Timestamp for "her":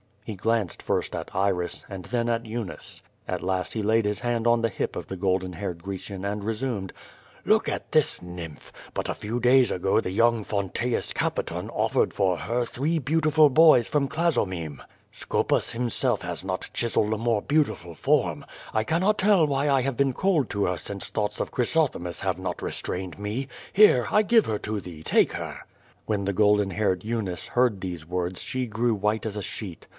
12.37-12.65, 20.65-20.77, 24.45-24.57, 25.33-25.65